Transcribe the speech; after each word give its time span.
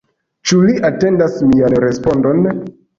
Ĉu 0.51 0.57
li 0.69 0.79
atendas 0.89 1.37
mian 1.53 1.79
respondon? 1.87 2.55